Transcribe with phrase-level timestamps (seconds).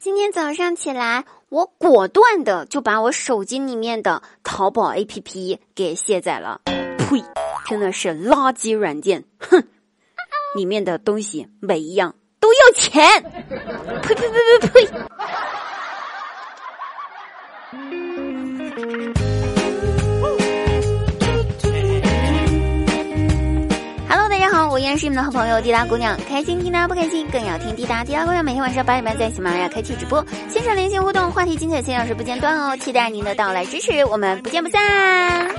[0.00, 6.60] 今天早上起来，我果断的就把我手机里面的淘宝 APP 给卸载了。
[6.64, 7.24] 呸！
[7.66, 9.66] 真的是垃圾软件，哼！
[10.54, 13.02] 里面的东西每一样都要钱。
[14.02, 14.88] 呸呸呸呸呸！
[24.78, 28.04] 我依然是你们的好朋友滴答姑娘，开心听答不开心更要听滴答。
[28.04, 32.76] 滴答姑娘每天晚上八点半在喜马拉雅开启直播，线上连线互动，话题精彩，千小时不间断哦！
[32.76, 35.50] 期待您的到来支持，我们不见不散。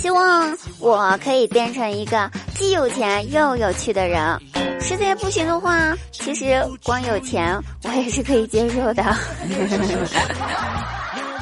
[0.00, 4.36] 希望我可以变成一个既有钱又有趣的人，
[4.80, 9.04] 实在不行的话，其实光有钱我也是可以接受的。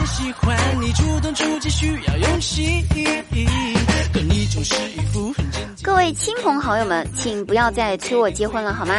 [0.07, 2.85] 喜欢你主动出击需要勇气，
[4.13, 5.45] 可你总是一副很
[5.83, 8.95] 各位亲朋好友们，请不要再催我结婚了好吗？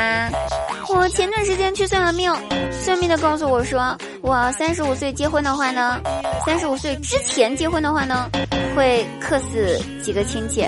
[0.90, 2.34] 我前段时间去算了命，
[2.72, 6.00] 算命的告诉我说，我三十五岁结婚的话呢，
[6.46, 8.30] 三十五岁之前结婚的话呢，
[8.76, 10.66] 会克死几个亲戚。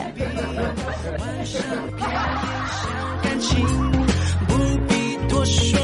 [4.47, 5.80] 不必多说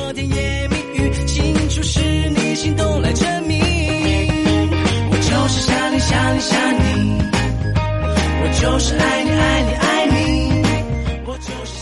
[6.29, 7.21] 想你想你，
[7.73, 10.63] 我就是爱你爱你爱你。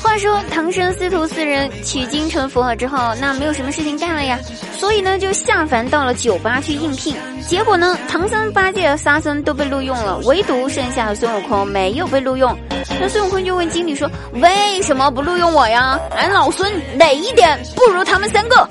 [0.02, 4.40] 话说唐僧师徒四人取经成佛了之后，那没有什么事情干了呀，
[4.80, 7.16] 所以呢就下凡到了酒吧去应聘。
[7.46, 12.58] 结果呢，唐僧、八戒、沙僧都被录用了，唯独剩下的孙悟空没有被录用。
[13.00, 14.10] 那孙悟空就问经理说
[14.42, 16.00] ：“为什么不录用我呀？
[16.16, 18.68] 俺老孙哪一点不如他们三个？”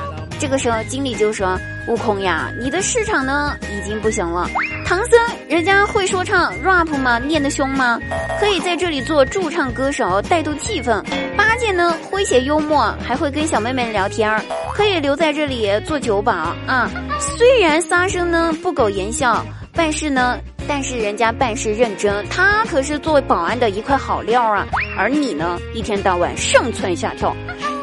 [0.38, 1.58] 这个时候经理就说。
[1.86, 4.48] 悟空呀，你的市场呢已经不行了。
[4.84, 7.18] 唐僧人家会说唱 rap 吗？
[7.18, 7.98] 念得凶吗？
[8.40, 11.02] 可以在这里做驻唱歌手，带动气氛。
[11.36, 14.42] 八戒呢诙谐幽默，还会跟小妹妹聊天儿，
[14.74, 16.32] 可以留在这里做酒保
[16.66, 16.90] 啊。
[17.18, 20.38] 虽然沙僧呢不苟言笑，办事呢，
[20.68, 24.66] 但是人家办事认真，他可是做保安的一块好料啊。
[24.98, 27.34] 而你呢，一天到晚上蹿下跳。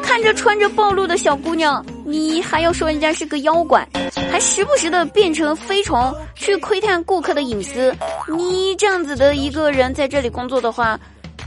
[0.02, 3.86] 看着穿着暴露的小姑娘，你还要说人家是个妖怪，
[4.30, 7.94] 还时不时的变成飞虫去窥探顾客的隐私。
[8.36, 10.98] 你这样子的一个人在这里工作的话，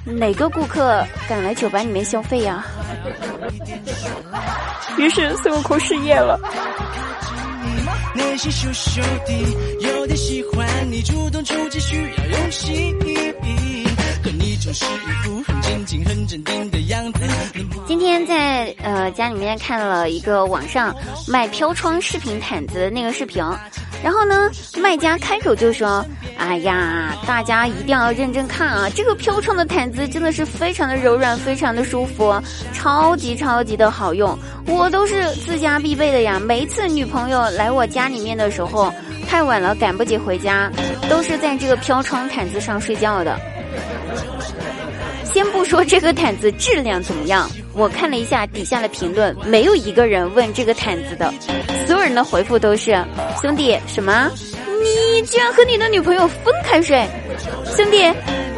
[0.03, 2.65] 哪个顾客敢来酒吧里面消费呀？
[4.97, 6.39] 于是孙悟空失业了。
[8.37, 8.51] 今
[18.87, 20.95] 呃家里面看了一个网上
[21.27, 23.43] 卖飘窗视频毯子的那个视频，
[24.01, 24.49] 然后呢，
[24.79, 26.05] 卖家开口就说
[26.39, 28.89] ：“哎呀，大家一定要认真看啊！
[28.95, 32.33] 这个飘窗的毯子真的是非常的柔软，非常的舒服，
[32.73, 36.39] 超级超级的好用，我都是自家必备的呀。
[36.39, 38.93] 每一次女朋友来我家里面的时候，
[39.27, 40.71] 太晚了赶不及回家，
[41.09, 43.37] 都是在这个飘窗毯子上睡觉的。”
[45.25, 47.47] 先不说这个毯子质量怎么样，
[47.77, 51.31] 我看了一下底下的评论，没有一个人问这个毯子的，
[51.85, 52.97] 所有人的回复都是：
[53.39, 54.31] 兄弟，什么？
[54.81, 57.07] 你居然和你的女朋友分开睡？
[57.65, 58.03] 兄弟，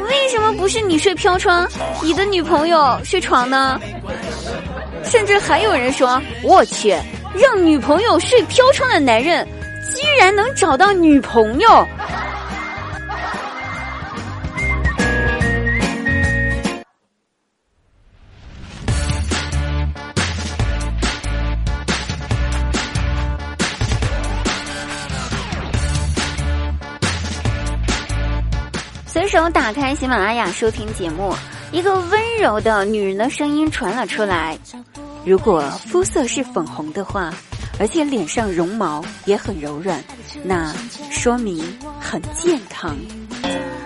[0.07, 1.68] 为什么不是你睡飘窗，
[2.02, 3.78] 你的女朋友睡床呢？
[5.03, 6.96] 甚至还有人说：我去，
[7.36, 9.46] 让女朋友睡飘窗的男人，
[9.96, 11.86] 居然能找到女朋友。
[29.11, 31.33] 随手打开喜马拉雅收听节目，
[31.71, 34.55] 一个温柔的女人的声音传了出来。
[35.25, 37.33] 如果肤色是粉红的话，
[37.79, 39.99] 而且脸上绒毛也很柔软，
[40.43, 40.71] 那
[41.09, 41.57] 说明
[41.99, 42.95] 很健康。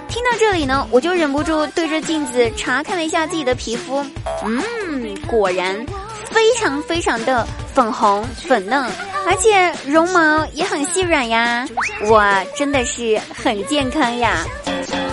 [0.09, 4.05] 听到这里呢，我就忍不住对着镜子查看了一下自己的皮肤，
[4.43, 5.73] 嗯，果然
[6.29, 8.83] 非常非常的粉红粉嫩，
[9.25, 11.65] 而且绒毛也很细软呀，
[12.09, 12.21] 我
[12.57, 14.45] 真的是很健康呀。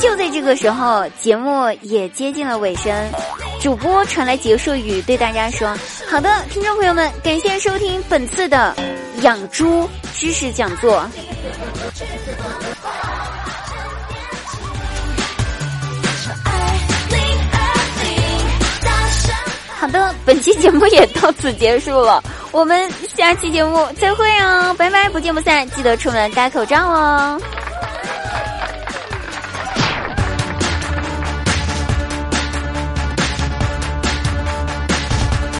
[0.00, 2.92] 就在这个时候，节目也接近了尾声，
[3.60, 5.76] 主播传来结束语，对大家说
[6.10, 8.74] ：“好的，听众朋友们，感谢收听本次的
[9.20, 11.06] 养猪知识讲座。”
[19.78, 22.22] 好的，本期节目也到此结束了，
[22.52, 27.40] 我们下期节目再会哦，拜拜，不见不散，记得出门戴口罩哦。